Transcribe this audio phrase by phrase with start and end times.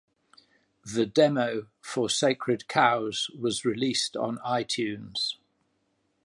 [0.83, 5.35] The demo for "Sacred Cows" was released on iTunes.